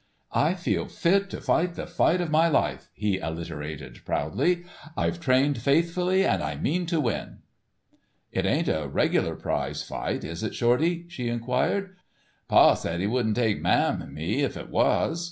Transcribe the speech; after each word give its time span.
"I 0.33 0.55
feel 0.55 0.87
fit 0.87 1.29
to 1.29 1.39
fight 1.39 1.75
the 1.75 1.85
fight 1.85 2.21
of 2.21 2.31
my 2.31 2.47
life," 2.47 2.89
he 2.91 3.19
alliterated 3.19 4.03
proudly. 4.03 4.65
"I've 4.97 5.19
trained 5.19 5.59
faithfully 5.59 6.25
and 6.25 6.41
I 6.41 6.55
mean 6.55 6.87
to 6.87 6.99
win." 6.99 7.43
"It 8.31 8.47
ain't 8.47 8.67
a 8.67 8.87
regular 8.87 9.35
prize 9.35 9.83
fight, 9.83 10.23
is 10.23 10.41
it, 10.41 10.55
Shorty?" 10.55 11.05
she 11.07 11.27
enquired. 11.29 11.95
"Pa 12.47 12.73
said 12.73 12.99
he 12.99 13.05
wouldn't 13.05 13.35
take 13.35 13.61
ma 13.61 13.93
an' 14.01 14.11
me 14.11 14.41
if 14.41 14.57
it 14.57 14.71
was. 14.71 15.19